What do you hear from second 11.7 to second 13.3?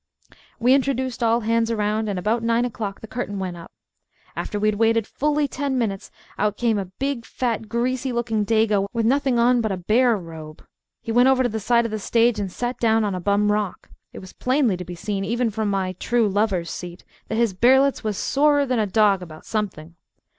of the stage and sat down on a